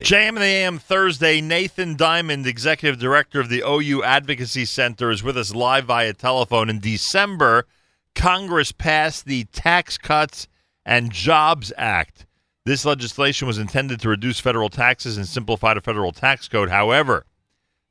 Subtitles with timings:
[0.00, 1.40] And the AM Thursday.
[1.40, 6.70] Nathan Diament, Executive Director of the OU Advocacy Center, is with us live via telephone.
[6.70, 7.66] In December,
[8.14, 10.46] Congress passed the Tax Cuts
[10.86, 12.26] and Jobs Act.
[12.64, 16.70] This legislation was intended to reduce federal taxes and simplify the federal tax code.
[16.70, 17.26] However,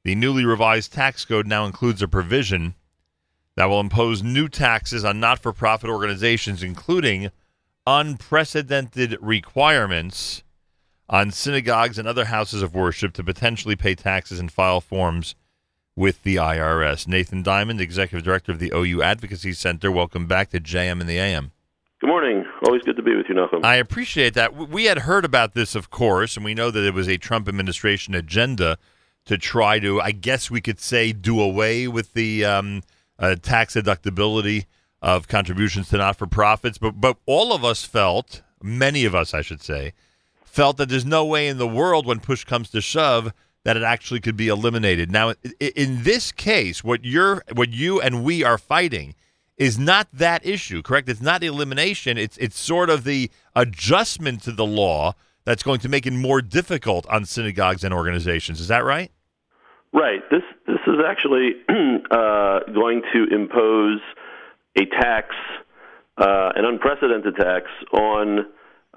[0.05, 2.75] the newly revised tax code now includes a provision
[3.55, 7.31] that will impose new taxes on not for profit organizations, including
[7.85, 10.43] unprecedented requirements
[11.09, 15.35] on synagogues and other houses of worship to potentially pay taxes and file forms
[15.95, 17.07] with the IRS.
[17.07, 21.17] Nathan Diament, Executive Director of the OU Advocacy Center, welcome back to JM in the
[21.17, 21.51] AM.
[21.99, 22.45] Good morning.
[22.63, 23.65] Always good to be with you, Nathan.
[23.65, 24.55] I appreciate that.
[24.55, 27.47] We had heard about this, of course, and we know that it was a Trump
[27.47, 28.77] administration agenda
[29.25, 32.83] to try to, I guess we could say, do away with the um,
[33.17, 34.65] uh, tax deductibility
[35.01, 36.77] of contributions to not for profits.
[36.77, 39.93] But, but all of us felt, many of us, I should say,
[40.57, 43.31] felt that there's no way in the world when push comes to shove
[43.63, 45.11] that it actually could be eliminated.
[45.11, 49.13] Now, in this case, what you're, what you and we are fighting
[49.55, 51.09] is not that issue, correct?
[51.09, 52.17] It's not elimination.
[52.17, 55.13] It's it's sort of the adjustment to the law
[55.45, 58.59] that's going to make it more difficult on synagogues and organizations.
[58.59, 59.11] Is that right?
[59.93, 60.21] Right.
[60.31, 61.51] This this is actually
[62.09, 63.99] uh, going to impose
[64.75, 65.35] a tax,
[66.17, 68.47] uh, an unprecedented tax on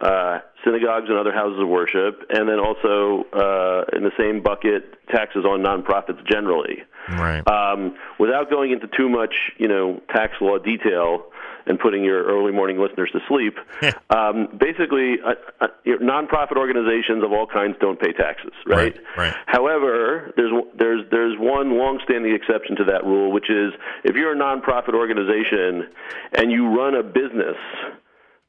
[0.01, 4.95] uh, synagogues and other houses of worship, and then also uh, in the same bucket,
[5.09, 6.83] taxes on nonprofits generally.
[7.09, 7.47] Right.
[7.47, 11.25] Um, without going into too much, you know, tax law detail
[11.67, 13.57] and putting your early morning listeners to sleep,
[14.11, 18.97] um, basically, uh, uh, nonprofit organizations of all kinds don't pay taxes, right?
[19.17, 19.29] Right.
[19.29, 19.35] right.
[19.47, 23.73] However, there's there's there's one long-standing exception to that rule, which is
[24.05, 25.89] if you're a nonprofit organization
[26.33, 27.57] and you run a business.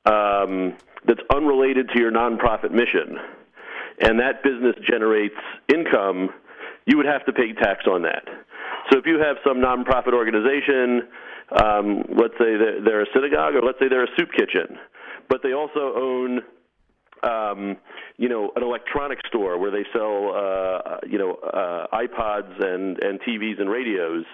[0.03, 0.75] Um,
[1.07, 3.17] that's unrelated to your nonprofit mission,
[3.99, 5.35] and that business generates
[5.73, 6.29] income,
[6.85, 8.23] you would have to pay tax on that.
[8.91, 11.07] So if you have some nonprofit organization,
[11.63, 14.77] um, let's say they're a synagogue, or let's say they're a soup kitchen,
[15.29, 16.41] but they also own
[17.23, 17.77] um,
[18.17, 23.19] you know, an electronic store where they sell, uh, you know, uh, iPods and, and
[23.21, 24.25] TVs and radios,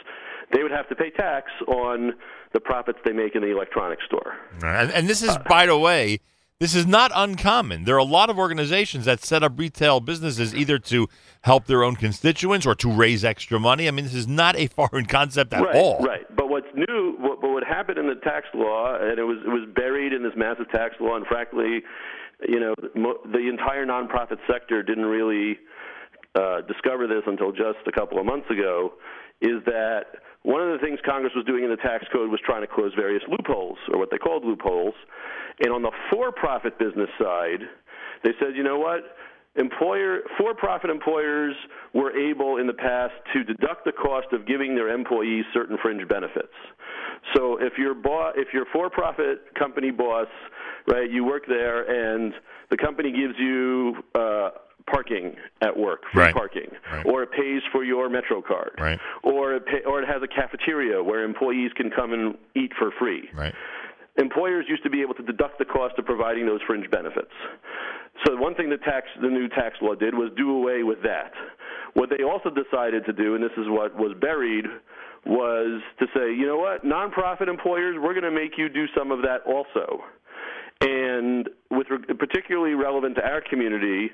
[0.53, 2.13] they would have to pay tax on
[2.53, 4.37] the profits they make in the electronic store.
[4.63, 6.19] And, and this is, uh, by the way,
[6.59, 7.83] this is not uncommon.
[7.83, 11.07] There are a lot of organizations that set up retail businesses either to
[11.41, 13.87] help their own constituents or to raise extra money.
[13.87, 15.99] I mean, this is not a foreign concept at right, all.
[15.99, 16.25] Right.
[16.35, 19.49] But what's new, what, but what happened in the tax law, and it was it
[19.49, 21.83] was buried in this massive tax law, and frankly,
[22.47, 25.59] you know, the entire nonprofit sector didn't really
[26.35, 28.93] uh, discover this until just a couple of months ago,
[29.41, 30.05] is that
[30.43, 32.93] one of the things Congress was doing in the tax code was trying to close
[32.95, 34.95] various loopholes, or what they called loopholes.
[35.59, 37.61] And on the for-profit business side,
[38.23, 39.01] they said, you know what?
[39.55, 41.55] Employer, for-profit employers
[41.93, 46.07] were able in the past to deduct the cost of giving their employees certain fringe
[46.07, 46.53] benefits.
[47.33, 50.27] So if your boss, if your for-profit company boss,
[50.87, 52.33] right, you work there, and
[52.69, 54.49] the company gives you uh,
[54.89, 56.33] parking at work, free right.
[56.33, 57.05] parking, right.
[57.05, 58.99] or it pays for your Metro card, right.
[59.23, 62.91] or it pay, or it has a cafeteria where employees can come and eat for
[62.99, 63.29] free.
[63.33, 63.53] Right.
[64.17, 67.31] Employers used to be able to deduct the cost of providing those fringe benefits.
[68.25, 71.33] So one thing the tax the new tax law did was do away with that.
[71.93, 74.65] What they also decided to do, and this is what was buried,
[75.25, 79.11] was to say, you know what, nonprofit employers, we're going to make you do some
[79.11, 80.03] of that also.
[80.81, 81.87] And with
[82.19, 84.11] particularly relevant to our community,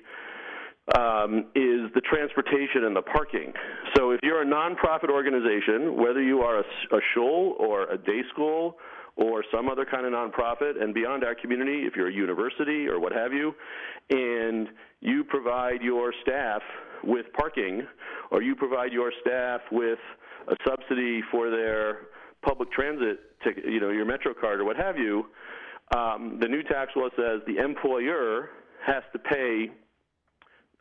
[0.98, 3.54] um, is the transportation and the parking.
[3.96, 8.22] So if you're a nonprofit organization, whether you are a, a shul or a day
[8.34, 8.78] school
[9.16, 13.00] or some other kind of nonprofit, and beyond our community, if you're a university or
[13.00, 13.54] what have you,
[14.10, 14.68] and
[15.02, 16.62] you provide your staff
[17.04, 17.84] with parking,
[18.32, 20.00] or you provide your staff with
[20.48, 22.08] a subsidy for their
[22.44, 25.26] public transit, ticket, you know, your Metro card or what have you,
[25.96, 28.50] um, the new tax law says the employer
[28.86, 29.70] has to pay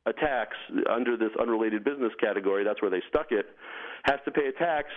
[0.06, 0.56] a tax
[0.90, 3.46] under this unrelated business category, that's where they stuck it,
[4.04, 4.88] has to pay a tax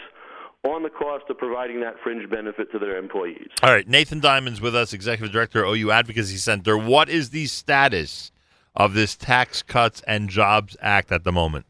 [0.64, 3.50] on the cost of providing that fringe benefit to their employees.
[3.62, 6.78] All right, Nathan Diament's with us, Executive Director, OU Advocacy Center.
[6.78, 8.32] What is the status
[8.76, 11.66] of this Tax Cuts and Jobs Act at the moment?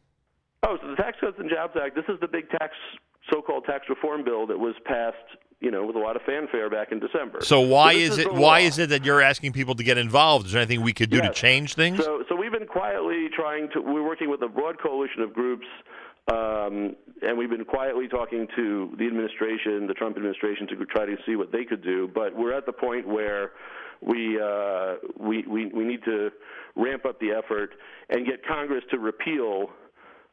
[0.63, 2.73] Oh, so the Tax Cuts and Jobs Act, this is the big tax
[3.31, 5.17] so-called tax reform bill that was passed
[5.61, 7.39] you know, with a lot of fanfare back in December.
[7.41, 8.67] So why so is it why law.
[8.67, 10.47] is it that you're asking people to get involved?
[10.47, 11.27] Is there anything we could do yes.
[11.27, 12.03] to change things?
[12.03, 13.81] So, so we've been quietly trying to.
[13.81, 15.65] We're working with a broad coalition of groups,
[16.31, 21.15] um, and we've been quietly talking to the administration, the Trump administration, to try to
[21.25, 22.09] see what they could do.
[22.13, 23.51] But we're at the point where
[24.01, 26.29] we, uh, we, we, we need to
[26.75, 27.71] ramp up the effort
[28.09, 29.69] and get Congress to repeal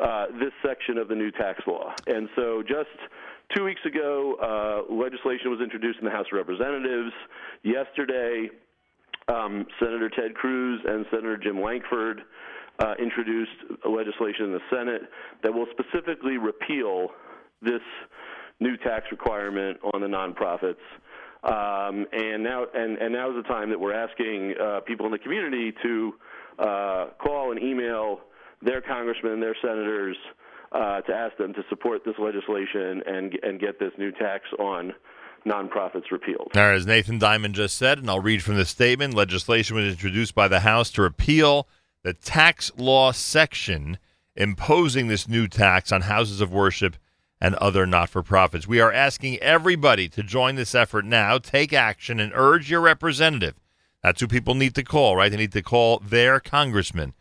[0.00, 1.94] uh, this section of the new tax law.
[2.06, 2.88] And so just
[3.54, 4.37] two weeks ago,
[4.88, 7.12] uh, legislation was introduced in the House of Representatives.
[7.62, 8.49] Yesterday,
[9.28, 12.22] um, Senator Ted Cruz and Senator Jim Lankford
[12.78, 13.50] uh, introduced
[13.88, 15.02] legislation in the Senate
[15.43, 17.08] that will specifically repeal
[17.60, 17.82] this
[18.60, 20.76] new tax requirement on the nonprofits.
[21.44, 25.12] Um, and now, and, and now is the time that we're asking uh, people in
[25.12, 26.12] the community to
[26.58, 28.20] uh, call and email
[28.62, 30.16] their congressmen, their senators,
[30.74, 34.92] uh, to ask them to support this legislation and and get this new tax on
[35.46, 36.50] nonprofits repealed.
[36.54, 40.34] Right, as Nathan Diament just said, and I'll read from the statement: legislation was introduced
[40.34, 41.69] by the House to repeal
[42.02, 43.98] the tax law section
[44.34, 46.96] imposing this new tax on houses of worship
[47.40, 48.66] and other not for profits.
[48.66, 53.54] We are asking everybody to join this effort now, take action, and urge your representative.
[54.02, 55.30] That's who people need to call, right?
[55.30, 57.14] They need to call their congressman.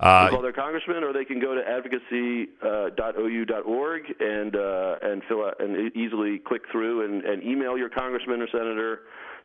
[0.00, 5.44] Uh, call their congressman, or they can go to advocacy.ou.org uh, and uh, and fill
[5.44, 9.00] out and easily click through and, and, email your congressman or senator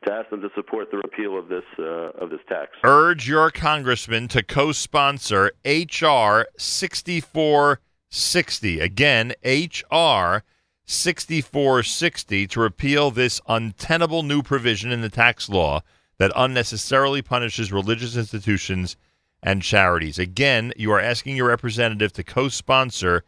[0.05, 2.69] to ask them to support the repeal of this uh, of this tax.
[2.83, 8.79] Urge your congressman to co-sponsor HR 6460.
[8.79, 10.43] Again, H.R.
[10.85, 15.81] 6460 to repeal this untenable new provision in the tax law
[16.17, 18.97] that unnecessarily punishes religious institutions
[19.43, 20.17] and charities.
[20.17, 23.23] Again, you are asking your representative to co sponsor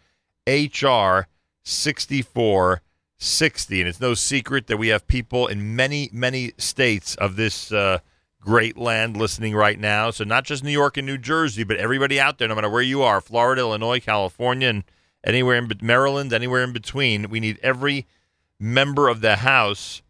[0.47, 1.27] H.R.
[1.63, 3.79] 6460.
[3.79, 7.71] And it's no secret that we have people in many, many states of this.
[7.71, 7.97] Uh,
[8.45, 10.11] great land listening right now.
[10.11, 12.81] So not just New York and New Jersey, but everybody out there, no matter where
[12.81, 14.83] you are, Florida, Illinois, California, and
[15.23, 17.29] anywhere in Maryland, anywhere in between.
[17.29, 18.05] We need every
[18.59, 20.03] member of the House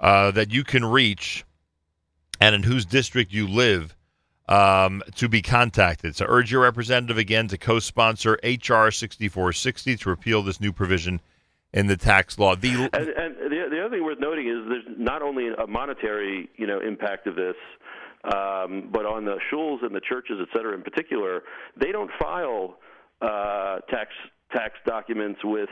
[0.00, 1.44] uh, that you can reach
[2.40, 3.94] and in whose district you live
[4.48, 6.16] um, to be contacted.
[6.16, 11.20] So urge your representative again to co-sponsor HR 6460 to repeal this new provision
[11.72, 12.56] in the tax law.
[12.56, 16.48] The and, and the, the other thing worth noting is there's not only a monetary
[16.56, 17.56] you know impact of this.
[18.24, 21.42] Um, but on the shuls and the churches, et cetera, in particular,
[21.80, 22.76] they don't file
[23.22, 24.10] uh, tax
[24.52, 25.68] tax documents with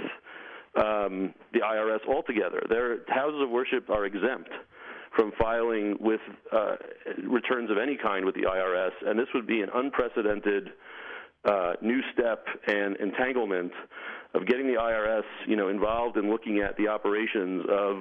[0.76, 2.62] um, the IRS altogether.
[2.68, 4.50] Their houses of worship are exempt
[5.16, 6.20] from filing with
[6.52, 6.76] uh,
[7.28, 10.70] returns of any kind with the IRS, and this would be an unprecedented
[11.44, 13.72] uh, new step and entanglement
[14.34, 18.00] of getting the IRS, you know, involved in looking at the operations of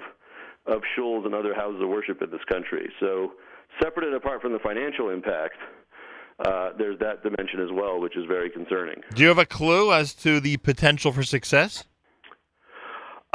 [0.67, 2.91] of shuls and other houses of worship in this country.
[2.99, 3.33] So,
[3.79, 5.57] separate and apart from the financial impact,
[6.43, 8.95] uh, there's that dimension as well, which is very concerning.
[9.13, 11.83] Do you have a clue as to the potential for success?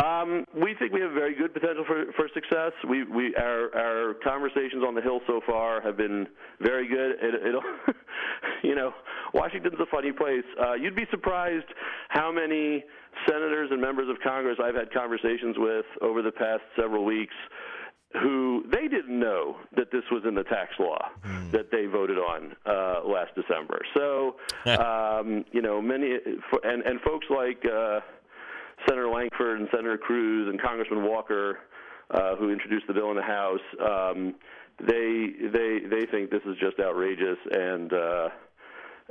[0.03, 2.73] Um, we think we have very good potential for, for success.
[2.89, 6.27] We, we, our, our conversations on the Hill so far have been
[6.61, 7.17] very good.
[7.21, 7.63] It, it'll,
[8.63, 8.93] you know,
[9.35, 10.45] Washington's a funny place.
[10.61, 11.67] Uh, you'd be surprised
[12.09, 12.85] how many
[13.29, 17.35] senators and members of Congress I've had conversations with over the past several weeks
[18.23, 21.53] who they didn't know that this was in the tax law mm.
[21.53, 23.81] that they voted on uh, last December.
[23.95, 24.37] So,
[24.67, 26.17] um, you know, many
[26.65, 27.65] and and folks like.
[27.65, 28.01] Uh,
[28.89, 31.59] Senator Lankford and Senator Cruz and Congressman Walker,
[32.11, 34.35] uh, who introduced the bill in the House, um,
[34.81, 38.29] they they they think this is just outrageous, and uh,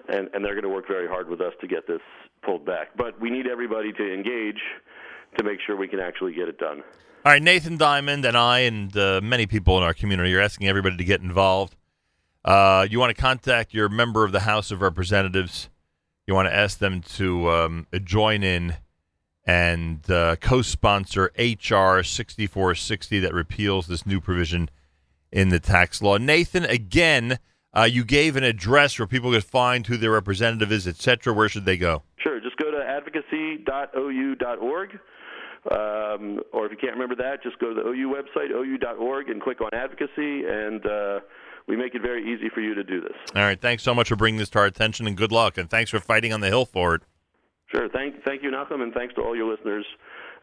[0.07, 2.01] and and they're going to work very hard with us to get this
[2.43, 2.89] pulled back.
[2.97, 4.61] But we need everybody to engage
[5.37, 6.81] to make sure we can actually get it done.
[7.25, 10.67] All right, Nathan Diament and I and uh, many people in our community are asking
[10.67, 11.75] everybody to get involved.
[12.45, 15.69] Uh, you want to contact your member of the House of Representatives.
[16.25, 18.75] You want to ask them to um, join in
[19.49, 24.69] and uh, co-sponsor HR 6460 that repeals this new provision
[25.31, 26.17] in the tax law.
[26.17, 27.39] Nathan, again,
[27.73, 31.33] uh, you gave an address where people could find who their representative is, etc.
[31.33, 32.03] Where should they go?
[32.17, 34.99] Sure, just go to advocacy.ou.org.
[35.71, 39.41] Um, or if you can't remember that, just go to the OU website, ou.org, and
[39.41, 41.21] click on advocacy, and uh,
[41.67, 43.17] we make it very easy for you to do this.
[43.35, 43.59] All right.
[43.59, 45.57] Thanks so much for bringing this to our attention, and good luck.
[45.57, 47.01] And thanks for fighting on the Hill for it.
[47.71, 47.87] Sure.
[47.89, 49.85] Thank, thank you, Nachum, and thanks to all your listeners.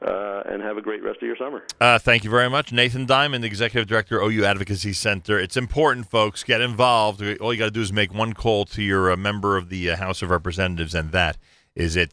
[0.07, 1.63] Uh, and have a great rest of your summer.
[1.81, 2.71] Uh, thank you very much.
[2.71, 5.39] Nathan Diament, Executive Director, OU Advocacy Center.
[5.39, 6.45] It's important, folks.
[6.45, 7.23] Get involved.
[7.41, 9.91] All you got to do is make one call to your uh, member of the
[9.91, 11.39] uh, House of Representatives, and that
[11.75, 12.13] is it.